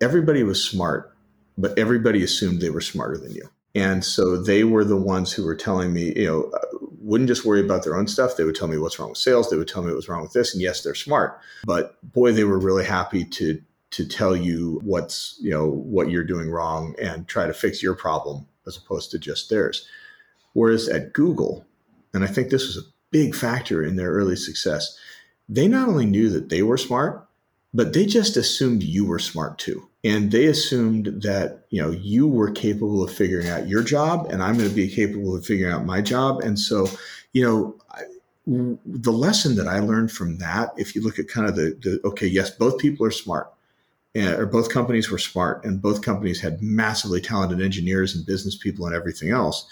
[0.02, 1.16] everybody was smart,
[1.56, 3.48] but everybody assumed they were smarter than you.
[3.76, 6.66] And so they were the ones who were telling me, you know, uh,
[7.00, 8.38] wouldn't just worry about their own stuff.
[8.38, 9.52] They would tell me what's wrong with sales.
[9.52, 10.56] They would tell me what was wrong with this.
[10.56, 15.38] And yes, they're smart, but boy, they were really happy to to tell you what's
[15.42, 19.20] you know what you're doing wrong and try to fix your problem as opposed to
[19.20, 19.88] just theirs.
[20.54, 21.66] Whereas at Google,
[22.14, 24.98] and I think this was a big factor in their early success,
[25.48, 27.28] they not only knew that they were smart,
[27.74, 32.28] but they just assumed you were smart too and they assumed that you know you
[32.28, 35.74] were capable of figuring out your job and i'm going to be capable of figuring
[35.74, 36.88] out my job and so
[37.34, 38.04] you know I,
[38.46, 42.08] the lesson that i learned from that if you look at kind of the, the
[42.08, 43.52] okay yes both people are smart
[44.16, 48.86] or both companies were smart and both companies had massively talented engineers and business people
[48.86, 49.68] and everything else.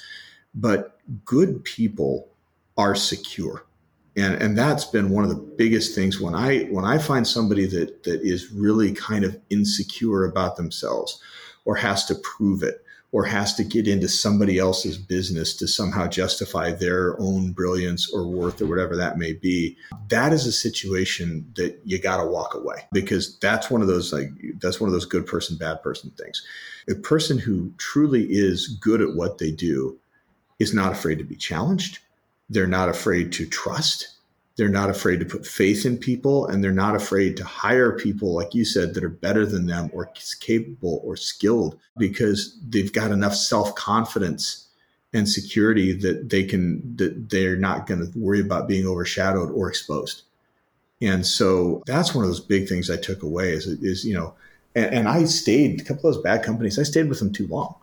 [0.53, 2.29] But good people
[2.77, 3.65] are secure.
[4.15, 7.67] And and that's been one of the biggest things when i when i find somebody
[7.67, 11.21] that that is really kind of insecure about themselves
[11.65, 16.07] or has to prove it or has to get into somebody else's business to somehow
[16.07, 19.77] justify their own brilliance or worth or whatever that may be
[20.09, 24.11] that is a situation that you got to walk away because that's one of those
[24.11, 26.45] like that's one of those good person bad person things
[26.89, 29.97] a person who truly is good at what they do
[30.59, 31.99] is not afraid to be challenged
[32.49, 34.09] they're not afraid to trust.
[34.57, 38.33] They're not afraid to put faith in people and they're not afraid to hire people,
[38.33, 43.11] like you said, that are better than them or capable or skilled because they've got
[43.11, 44.67] enough self confidence
[45.13, 49.69] and security that they can, that they're not going to worry about being overshadowed or
[49.69, 50.23] exposed.
[51.01, 54.33] And so that's one of those big things I took away is, is you know,
[54.75, 57.45] and, and I stayed, a couple of those bad companies, I stayed with them too
[57.47, 57.75] long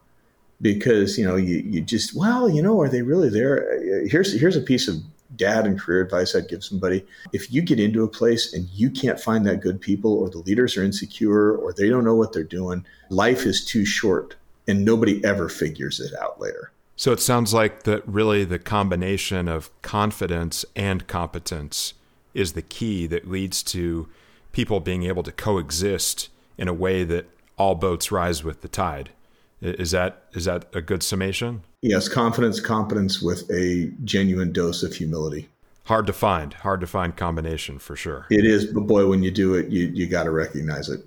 [0.60, 4.56] because you know you, you just well you know are they really there here's here's
[4.56, 4.96] a piece of
[5.36, 7.04] dad and career advice I'd give somebody.
[7.32, 10.38] If you get into a place and you can't find that good people or the
[10.38, 14.84] leaders are insecure or they don't know what they're doing life is too short and
[14.84, 16.72] nobody ever figures it out later.
[16.96, 21.94] So it sounds like that really the combination of confidence and competence
[22.34, 24.08] is the key that leads to
[24.52, 27.26] people being able to coexist in a way that
[27.58, 29.10] all boats rise with the tide.
[29.60, 31.62] Is that is that a good summation?
[31.84, 35.50] Yes, confidence, competence with a genuine dose of humility.
[35.84, 38.24] Hard to find, hard to find combination for sure.
[38.30, 41.04] It is, but boy, when you do it, you you got to recognize it.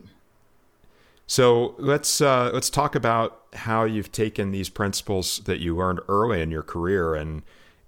[1.26, 6.44] So let's uh, let's talk about how you've taken these principles that you learned early
[6.44, 7.42] in your career, and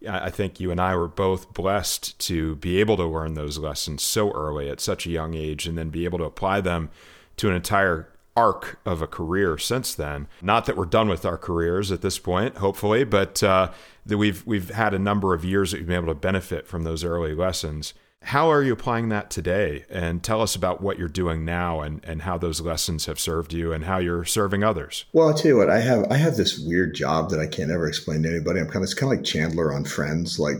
[0.09, 4.01] I think you and I were both blessed to be able to learn those lessons
[4.01, 6.89] so early at such a young age, and then be able to apply them
[7.37, 10.27] to an entire arc of a career since then.
[10.41, 13.71] Not that we're done with our careers at this point, hopefully, but uh,
[14.05, 16.83] that we've we've had a number of years that we've been able to benefit from
[16.83, 17.93] those early lessons.
[18.21, 19.85] How are you applying that today?
[19.89, 23.53] And tell us about what you're doing now and, and how those lessons have served
[23.53, 25.05] you and how you're serving others.
[25.13, 27.71] Well, I'll tell you what, I have I have this weird job that I can't
[27.71, 28.59] ever explain to anybody.
[28.59, 30.39] I'm kind of it's kind of like Chandler on Friends.
[30.39, 30.57] Like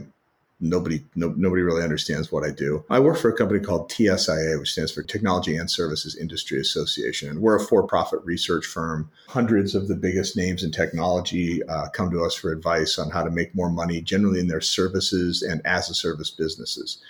[0.60, 2.84] nobody no, nobody really understands what I do.
[2.90, 7.30] I work for a company called TSIA, which stands for Technology and Services Industry Association,
[7.30, 9.10] and we're a for-profit research firm.
[9.28, 13.24] Hundreds of the biggest names in technology uh, come to us for advice on how
[13.24, 17.02] to make more money, generally in their services and as a service businesses.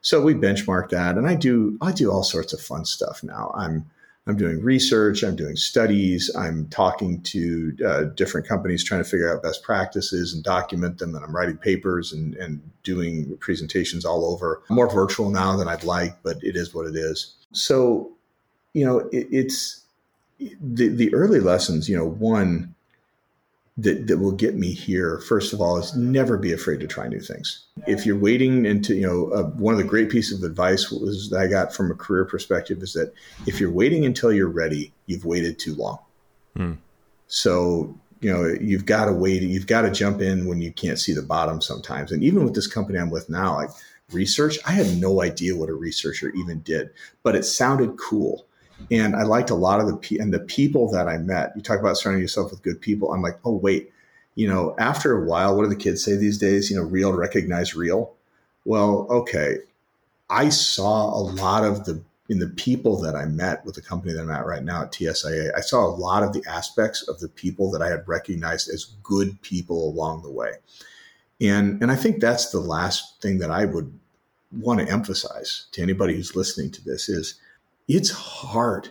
[0.00, 3.52] So we benchmark that, and I do I do all sorts of fun stuff now.
[3.54, 3.90] I'm
[4.28, 9.34] I'm doing research, I'm doing studies, I'm talking to uh, different companies trying to figure
[9.34, 14.30] out best practices and document them, and I'm writing papers and, and doing presentations all
[14.30, 14.62] over.
[14.68, 17.36] I'm more virtual now than I'd like, but it is what it is.
[17.52, 18.12] So,
[18.74, 19.80] you know, it, it's
[20.38, 22.74] the, the early lessons, you know, one,
[23.78, 27.06] that, that will get me here, first of all, is never be afraid to try
[27.06, 27.64] new things.
[27.86, 31.30] If you're waiting into, you know, uh, one of the great pieces of advice was
[31.30, 33.12] that I got from a career perspective is that
[33.46, 35.98] if you're waiting until you're ready, you've waited too long.
[36.56, 36.72] Hmm.
[37.28, 40.98] So, you know, you've got to wait, you've got to jump in when you can't
[40.98, 42.10] see the bottom sometimes.
[42.10, 43.70] And even with this company I'm with now, like
[44.10, 46.90] research, I had no idea what a researcher even did,
[47.22, 48.47] but it sounded cool
[48.90, 51.52] and I liked a lot of the pe- and the people that I met.
[51.56, 53.12] You talk about surrounding yourself with good people.
[53.12, 53.92] I'm like, oh wait,
[54.34, 56.70] you know, after a while, what do the kids say these days?
[56.70, 58.14] You know, real recognize real.
[58.64, 59.58] Well, okay,
[60.30, 64.12] I saw a lot of the in the people that I met with the company
[64.12, 65.50] that I'm at right now at TSIA.
[65.56, 68.84] I saw a lot of the aspects of the people that I had recognized as
[69.02, 70.52] good people along the way.
[71.40, 73.92] And and I think that's the last thing that I would
[74.52, 77.40] want to emphasize to anybody who's listening to this is
[77.88, 78.90] it's hard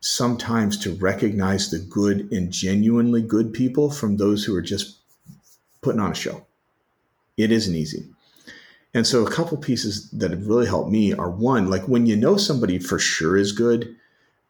[0.00, 4.96] sometimes to recognize the good and genuinely good people from those who are just
[5.80, 6.46] putting on a show.
[7.36, 8.06] It isn't easy.
[8.94, 12.14] And so, a couple pieces that have really helped me are one, like when you
[12.14, 13.96] know somebody for sure is good,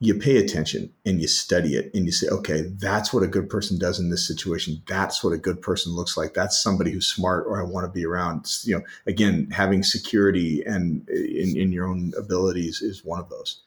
[0.03, 3.49] you pay attention and you study it and you say, okay, that's what a good
[3.49, 4.83] person does in this situation.
[4.88, 6.35] That's what a good person looks like.
[6.35, 8.47] That's somebody who's smart or I want to be around.
[8.65, 13.62] You know, again, having security and in, in your own abilities is one of those.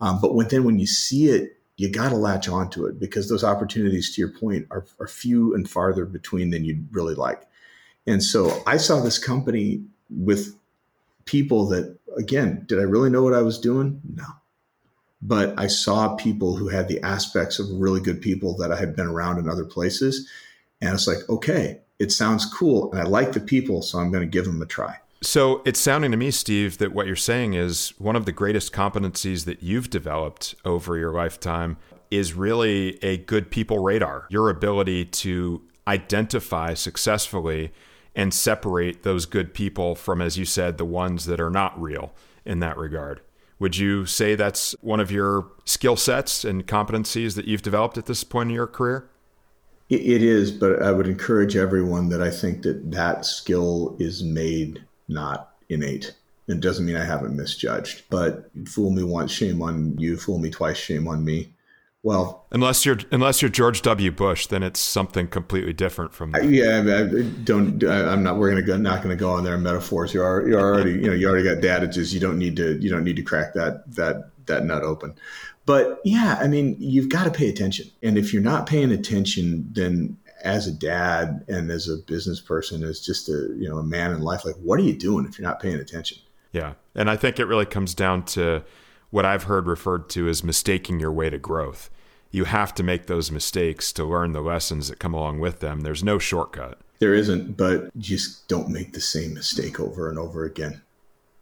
[0.00, 3.28] Um, but when, then when you see it, you got to latch onto it because
[3.28, 7.42] those opportunities, to your point, are, are few and farther between than you'd really like.
[8.06, 10.56] And so I saw this company with
[11.26, 14.00] people that, again, did I really know what I was doing?
[14.14, 14.24] No
[15.24, 18.94] but I saw people who had the aspects of really good people that I had
[18.94, 20.28] been around in other places.
[20.82, 22.92] And it's like, okay, it sounds cool.
[22.92, 24.98] And I like the people, so I'm going to give them a try.
[25.22, 28.74] So it's sounding to me, Steve, that what you're saying is one of the greatest
[28.74, 31.78] competencies that you've developed over your lifetime
[32.10, 37.72] is really a good people radar, your ability to identify successfully
[38.14, 42.12] and separate those good people from, as you said, the ones that are not real
[42.44, 43.22] in that regard.
[43.58, 48.06] Would you say that's one of your skill sets and competencies that you've developed at
[48.06, 49.08] this point in your career?
[49.90, 54.82] It is, but I would encourage everyone that I think that that skill is made,
[55.08, 56.14] not innate.
[56.48, 60.16] It doesn't mean I haven't misjudged, but fool me once, shame on you.
[60.16, 61.53] Fool me twice, shame on me.
[62.04, 64.10] Well, unless you're unless you're George W.
[64.10, 66.44] Bush, then it's something completely different from that.
[66.44, 67.82] Yeah, I don't.
[67.82, 68.36] I'm not.
[68.36, 68.76] We're gonna go.
[68.76, 70.12] Not gonna go on there and metaphors.
[70.12, 70.92] You're you're already.
[70.92, 72.12] You know, you already got dadages.
[72.12, 72.76] You don't need to.
[72.76, 75.14] You don't need to crack that that that nut open.
[75.64, 77.86] But yeah, I mean, you've got to pay attention.
[78.02, 82.84] And if you're not paying attention, then as a dad and as a business person,
[82.84, 85.38] as just a you know a man in life, like what are you doing if
[85.38, 86.18] you're not paying attention?
[86.52, 88.62] Yeah, and I think it really comes down to
[89.08, 91.88] what I've heard referred to as mistaking your way to growth
[92.34, 95.82] you have to make those mistakes to learn the lessons that come along with them.
[95.82, 96.80] There's no shortcut.
[96.98, 100.82] There isn't, but just don't make the same mistake over and over again.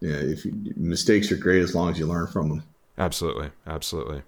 [0.00, 2.64] Yeah, if you, mistakes are great as long as you learn from them.
[2.98, 4.22] Absolutely, absolutely.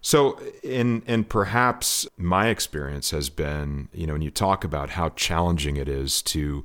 [0.00, 5.10] So, in and perhaps my experience has been, you know, when you talk about how
[5.10, 6.64] challenging it is to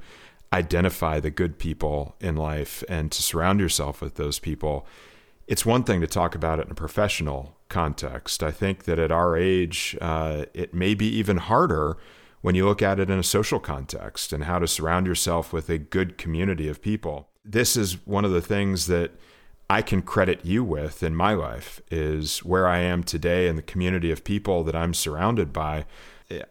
[0.52, 4.88] identify the good people in life and to surround yourself with those people,
[5.46, 8.44] it's one thing to talk about it in a professional context.
[8.44, 11.98] I think that at our age, uh, it may be even harder
[12.42, 15.70] when you look at it in a social context and how to surround yourself with
[15.70, 17.30] a good community of people.
[17.44, 19.12] This is one of the things that
[19.70, 23.64] I can credit you with in my life is where I am today and the
[23.64, 25.86] community of people that I'm surrounded by.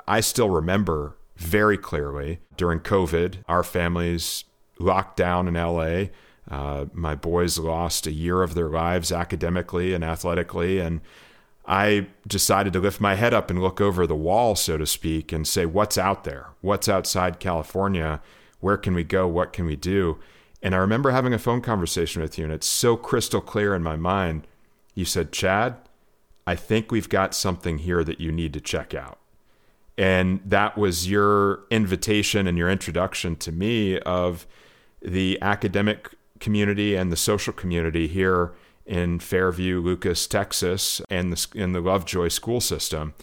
[0.09, 4.45] I still remember very clearly during COVID, our families
[4.79, 6.07] locked down in LA
[6.51, 11.01] uh, my boys lost a year of their lives academically and athletically, and
[11.65, 15.33] I decided to lift my head up and look over the wall, so to speak,
[15.33, 16.49] and say, What's out there?
[16.61, 18.21] What's outside California?
[18.59, 19.29] Where can we go?
[19.29, 20.19] What can we do?
[20.63, 23.83] And I remember having a phone conversation with you, and it's so crystal clear in
[23.83, 24.47] my mind.
[24.95, 25.77] You said, Chad,
[26.47, 29.19] I think we've got something here that you need to check out.
[29.97, 34.47] And that was your invitation and your introduction to me of
[35.01, 36.11] the academic
[36.41, 38.53] community and the social community here
[38.87, 43.15] in Fairview, Lucas, Texas, and the, in the Lovejoy school system.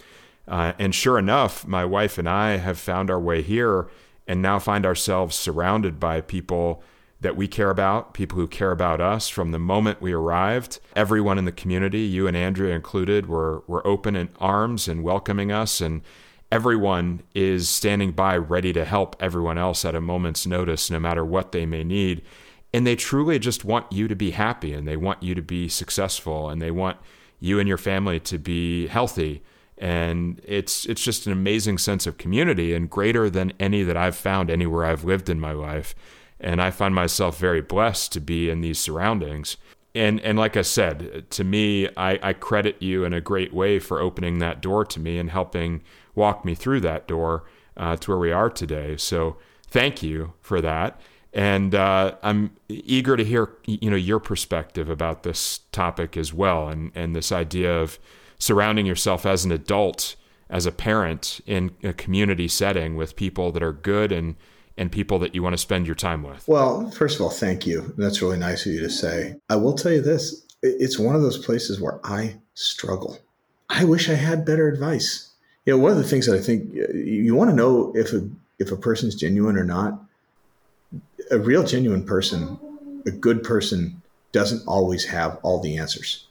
[0.47, 3.89] Uh, and sure enough, my wife and I have found our way here
[4.27, 6.81] and now find ourselves surrounded by people
[7.19, 10.79] that we care about, people who care about us from the moment we arrived.
[10.95, 15.51] Everyone in the community, you and Andrea included, were, were open in arms and welcoming
[15.51, 15.81] us.
[15.81, 16.01] And
[16.51, 21.25] everyone is standing by ready to help everyone else at a moment's notice, no matter
[21.25, 22.21] what they may need.
[22.73, 25.69] And they truly just want you to be happy and they want you to be
[25.69, 26.97] successful and they want
[27.39, 29.43] you and your family to be healthy.
[29.77, 34.15] And it's it's just an amazing sense of community and greater than any that I've
[34.15, 35.95] found anywhere I've lived in my life.
[36.39, 39.57] And I find myself very blessed to be in these surroundings.
[39.95, 43.79] And and like I said, to me, I, I credit you in a great way
[43.79, 45.81] for opening that door to me and helping
[46.15, 47.45] walk me through that door
[47.77, 48.97] uh, to where we are today.
[48.97, 49.37] So
[49.67, 50.99] thank you for that.
[51.37, 56.67] And uh, I'm eager to hear you know your perspective about this topic as well,
[56.67, 57.99] and and this idea of
[58.39, 60.15] surrounding yourself as an adult,
[60.49, 64.35] as a parent in a community setting with people that are good and
[64.77, 66.47] and people that you want to spend your time with.
[66.47, 67.93] Well, first of all, thank you.
[67.97, 69.35] That's really nice of you to say.
[69.49, 73.19] I will tell you this: it's one of those places where I struggle.
[73.69, 75.27] I wish I had better advice
[75.67, 78.27] you know, one of the things that I think you want to know if a
[78.57, 80.01] if a person's genuine or not.
[81.31, 82.59] A real genuine person,
[83.05, 84.01] a good person,
[84.31, 86.25] doesn't always have all the answers.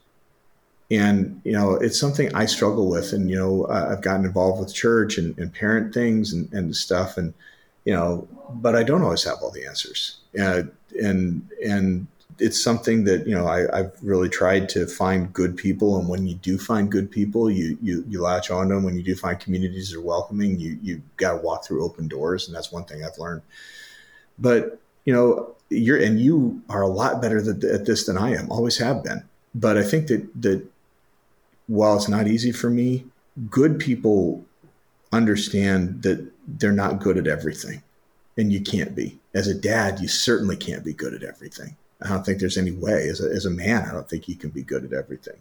[0.90, 3.12] And you know, it's something I struggle with.
[3.12, 7.16] And you know, I've gotten involved with church and, and parent things and, and stuff.
[7.16, 7.34] And
[7.84, 10.18] you know, but I don't always have all the answers.
[10.38, 10.62] Uh,
[11.02, 12.06] and and
[12.38, 16.26] it's something that you know I, have really tried to find good people, and when
[16.26, 18.84] you do find good people, you you you latch on them.
[18.84, 22.08] When you do find communities that are welcoming, you you got to walk through open
[22.08, 23.42] doors, and that's one thing I've learned.
[24.38, 28.50] But you know, you're and you are a lot better at this than I am.
[28.50, 29.24] Always have been.
[29.54, 30.66] But I think that that
[31.66, 33.06] while it's not easy for me,
[33.50, 34.44] good people
[35.12, 37.82] understand that they're not good at everything,
[38.36, 39.18] and you can't be.
[39.32, 42.72] As a dad, you certainly can't be good at everything I don't think there's any
[42.72, 43.08] way.
[43.08, 45.36] As a, as a man, I don't think you can be good at everything.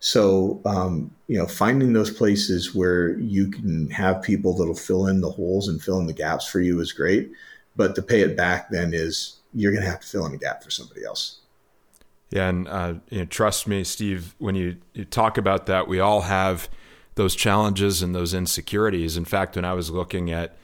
[0.00, 5.20] So, um, you know, finding those places where you can have people that'll fill in
[5.20, 7.32] the holes and fill in the gaps for you is great.
[7.78, 10.36] But to pay it back then is you're going to have to fill in a
[10.36, 11.40] gap for somebody else.
[12.30, 14.34] Yeah, and uh, you know, trust me, Steve.
[14.36, 16.68] When you, you talk about that, we all have
[17.14, 19.16] those challenges and those insecurities.
[19.16, 20.58] In fact, when I was looking at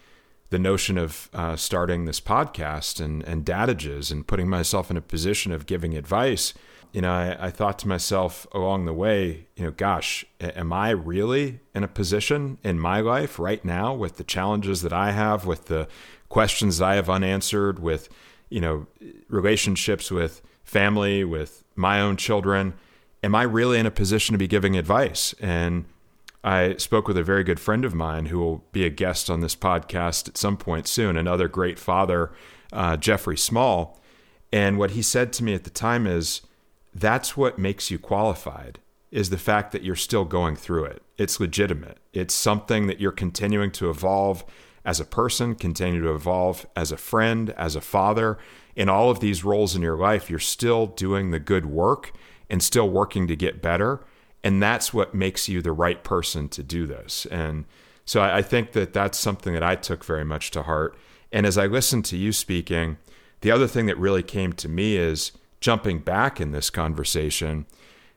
[0.51, 5.01] the notion of uh, starting this podcast and, and dadages and putting myself in a
[5.01, 6.53] position of giving advice,
[6.93, 10.91] you know, I, I, thought to myself along the way, you know, gosh, am I
[10.91, 15.45] really in a position in my life right now with the challenges that I have,
[15.45, 15.89] with the
[16.29, 18.09] questions that I have unanswered, with,
[18.49, 18.87] you know,
[19.29, 22.75] relationships with family, with my own children?
[23.23, 25.35] Am I really in a position to be giving advice?
[25.41, 25.87] And
[26.43, 29.41] I spoke with a very good friend of mine who will be a guest on
[29.41, 32.33] this podcast at some point soon, another great father,
[32.73, 33.99] uh, Jeffrey Small.
[34.53, 36.43] And what he said to me at the time is
[36.95, 38.79] that's what makes you qualified
[39.11, 41.03] is the fact that you're still going through it.
[41.17, 41.99] It's legitimate.
[42.13, 44.45] It's something that you're continuing to evolve
[44.85, 48.39] as a person, continue to evolve as a friend, as a father.
[48.77, 52.13] In all of these roles in your life, you're still doing the good work
[52.51, 54.01] and still working to get better.
[54.43, 57.27] And that's what makes you the right person to do this.
[57.31, 57.65] And
[58.05, 60.97] so I, think that that's something that i took very much to heart.
[61.33, 62.99] And as i listened to you speaking
[63.45, 67.67] the other thing that really came to me is jumping back in this conversation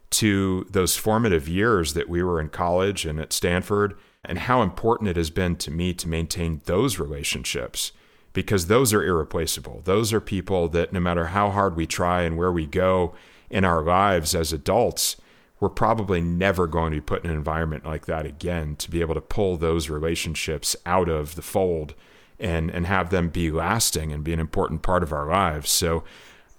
[0.10, 3.98] to those formative years that we were in college and at stanford
[4.28, 7.92] and how important it has been to me to maintain those relationships
[8.34, 12.38] because those are irreplaceable those are people that no matter how hard we try and
[12.38, 13.16] where we go
[13.50, 15.16] in our lives as adults
[15.60, 19.02] we're probably never going to be put in an environment like that again to be
[19.02, 21.96] able to pull those relationships out of the fold
[22.40, 25.70] and and have them be lasting and be an important part of our lives.
[25.70, 26.04] So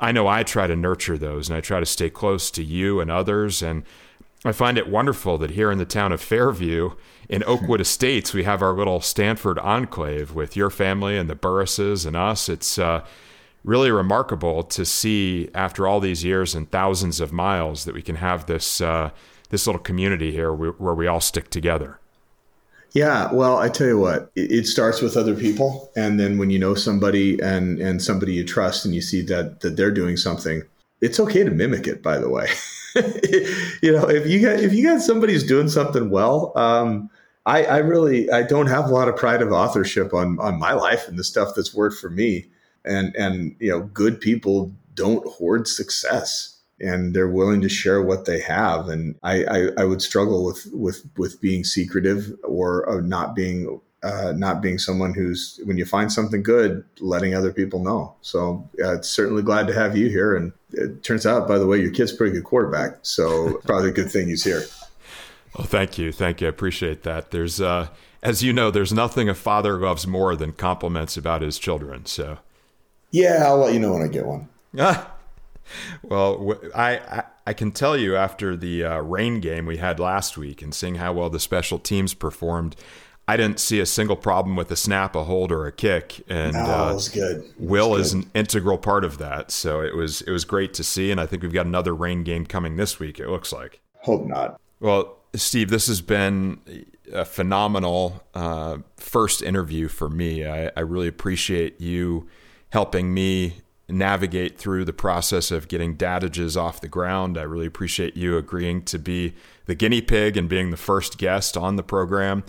[0.01, 3.01] I know I try to nurture those and I try to stay close to you
[3.01, 3.85] and others and
[4.45, 6.93] I find it wonderful that here in the town of Fairview
[7.29, 12.07] in Oakwood Estates we have our little Stanford enclave with your family and the Burrises
[12.07, 12.49] and us.
[12.49, 13.05] It's uh,
[13.65, 18.17] really remarkable to see after all these years and thousands of miles that we can
[18.17, 19.11] have this uh,
[19.51, 21.99] this little community here where we all stick together.
[22.93, 26.59] Yeah, well, I tell you what, it, starts with other people, and then when you
[26.59, 30.63] know somebody and and somebody you trust, and you see that that they're doing something,
[31.03, 32.03] it's okay to mimic it.
[32.03, 32.49] By the way,
[33.83, 37.11] you know, if you got if you got somebody who's doing something well, um,
[37.49, 40.75] I, I really I don't have a lot of pride of authorship on on my
[40.75, 42.51] life and the stuff that's worked for me
[42.85, 48.25] And and you know, good people don't hoard success and they're willing to share what
[48.27, 48.89] they have.
[48.89, 53.81] And I, I, I would struggle with with with being secretive or uh, not being
[54.03, 58.15] uh, not being someone who's when you find something good, letting other people know.
[58.21, 60.37] So uh, certainly glad to have you here.
[60.37, 62.99] And it turns out, by the way, your kid's a pretty good quarterback.
[63.03, 64.65] So probably a good thing he's here.
[65.57, 66.47] Well, thank you, thank you.
[66.47, 67.31] I appreciate that.
[67.31, 67.89] There's, uh,
[68.23, 72.07] as you know, there's nothing a father loves more than compliments about his children.
[72.07, 72.39] So,
[73.11, 74.49] yeah, I'll let you know when I get one.
[76.03, 80.63] well, I, I can tell you after the uh, rain game we had last week
[80.63, 82.77] and seeing how well the special teams performed,
[83.27, 86.25] I didn't see a single problem with a snap, a hold, or a kick.
[86.29, 87.45] And no, uh, was good.
[87.45, 90.73] It Will was is an integral part of that, so it was it was great
[90.75, 91.11] to see.
[91.11, 93.21] And I think we've got another rain game coming this week.
[93.21, 93.81] It looks like.
[94.01, 94.59] Hope not.
[94.81, 96.61] Well, Steve, this has been
[97.13, 100.47] a phenomenal uh, first interview for me.
[100.47, 102.29] I, I really appreciate you
[102.71, 107.39] helping me navigate through the process of getting Dadages off the ground.
[107.39, 109.35] I really appreciate you agreeing to be
[109.67, 112.45] the guinea pig and being the first guest on the program.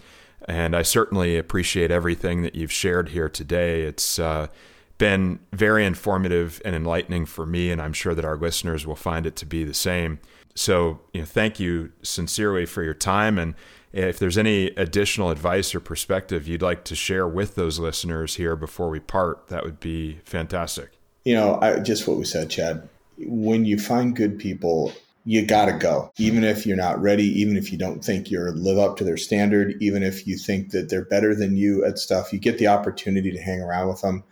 [0.48, 3.84] And I certainly appreciate everything that you've shared here today.
[3.84, 4.48] It's uh,
[4.98, 9.26] been very informative and enlightening for me, and I'm sure that our listeners will find
[9.26, 10.20] it to be the same.
[10.56, 13.38] So, you know, thank you sincerely for your time.
[13.38, 13.56] And
[13.94, 18.56] if there's any additional advice or perspective you'd like to share with those listeners here
[18.56, 22.88] before we part, that would be fantastic you know, I, just what we said, Chad.
[23.20, 24.94] When you find good people,
[25.26, 26.12] you got to go.
[26.18, 29.18] Even if you're not ready, even if you don't think you're live up to their
[29.18, 32.68] standard, even if you think that they're better than you at stuff, you get the
[32.68, 34.24] opportunity to hang around with them.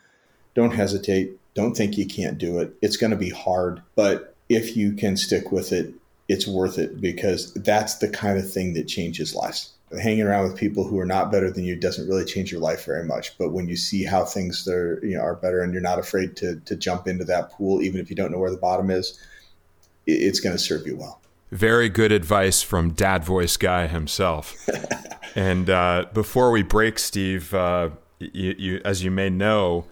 [0.55, 1.37] Don't hesitate.
[1.53, 2.73] Don't think you can't do it.
[2.81, 5.93] It's going to be hard, but if you can stick with it,
[6.27, 10.57] it's worth it because that's the kind of thing that changes lives hanging around with
[10.57, 13.37] people who are not better than you doesn't really change your life very much.
[13.37, 16.35] But when you see how things are, you know, are better and you're not afraid
[16.37, 19.19] to, to jump into that pool, even if you don't know where the bottom is,
[20.05, 21.21] it's going to serve you well.
[21.51, 24.57] Very good advice from Dad Voice Guy himself.
[25.35, 29.85] and uh, before we break, Steve, uh, you, you, as you may know,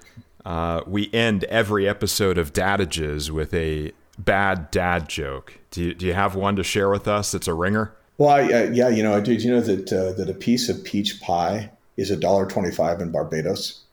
[0.43, 5.59] uh, we end every episode of Dadages with a bad dad joke.
[5.71, 7.93] Do you, do you have one to share with us It's a ringer?
[8.17, 10.83] Well, I, uh, yeah, you know, did you know that uh, that a piece of
[10.83, 13.83] peach pie is a dollar twenty-five in Barbados?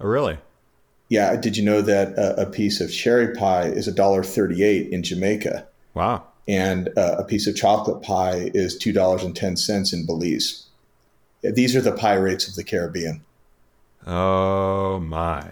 [0.00, 0.38] Oh, really?
[1.08, 1.36] Yeah.
[1.36, 5.02] Did you know that a, a piece of cherry pie is a dollar thirty-eight in
[5.02, 5.66] Jamaica?
[5.94, 6.24] Wow.
[6.48, 10.66] And uh, a piece of chocolate pie is two dollars and ten cents in Belize.
[11.42, 13.24] These are the pie rates of the Caribbean.
[14.06, 15.44] Oh my!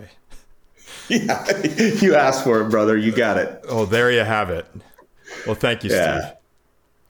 [1.10, 1.44] Yeah,
[2.00, 2.96] you asked for it, brother.
[2.96, 3.64] You got it.
[3.68, 4.66] Oh, there you have it.
[5.46, 6.20] Well, thank you, yeah.
[6.20, 6.36] Steve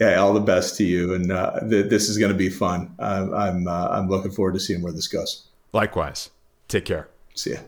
[0.00, 2.94] yeah, all the best to you, and uh, th- this is going to be fun.
[2.98, 5.46] I'm I'm, uh, I'm looking forward to seeing where this goes.
[5.72, 6.30] Likewise.
[6.68, 7.08] Take care.
[7.34, 7.58] See ya.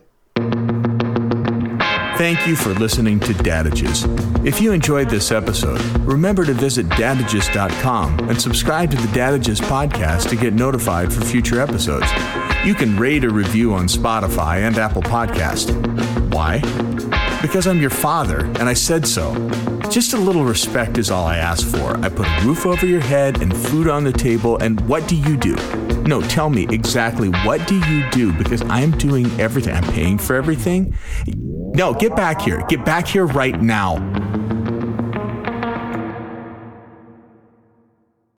[2.17, 4.05] Thank you for listening to Dadages.
[4.45, 10.29] If you enjoyed this episode, remember to visit dadages.com and subscribe to the Dadages podcast
[10.29, 12.07] to get notified for future episodes.
[12.65, 16.12] You can rate or review on Spotify and Apple Podcast.
[16.33, 16.61] Why?
[17.43, 19.35] Because I'm your father and I said so.
[19.91, 21.95] Just a little respect is all I ask for.
[22.03, 25.15] I put a roof over your head and food on the table, and what do
[25.15, 25.55] you do?
[26.07, 29.75] No, tell me exactly what do you do because I'm doing everything.
[29.75, 30.95] I'm paying for everything.
[31.75, 32.65] No, get back here.
[32.67, 33.97] Get back here right now.